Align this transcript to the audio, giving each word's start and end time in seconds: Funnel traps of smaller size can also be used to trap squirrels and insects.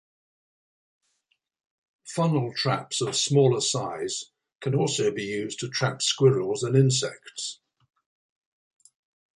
Funnel 2.07 2.51
traps 2.55 3.01
of 3.01 3.15
smaller 3.15 3.61
size 3.61 4.23
can 4.59 4.73
also 4.73 5.11
be 5.11 5.21
used 5.25 5.59
to 5.59 5.69
trap 5.69 6.01
squirrels 6.01 6.63
and 6.63 6.75
insects. 6.75 7.59